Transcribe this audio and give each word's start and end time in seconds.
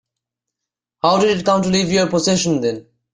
How 1.03 1.19
did 1.19 1.37
it 1.39 1.45
come 1.45 1.61
to 1.61 1.69
leave 1.69 1.91
your 1.91 2.09
possession 2.09 2.61
then? 2.61 2.87